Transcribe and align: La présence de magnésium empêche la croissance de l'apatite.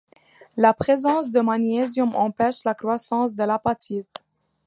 La 0.57 0.73
présence 0.73 1.29
de 1.29 1.41
magnésium 1.41 2.15
empêche 2.15 2.63
la 2.65 2.73
croissance 2.73 3.35
de 3.35 3.43
l'apatite. 3.43 4.25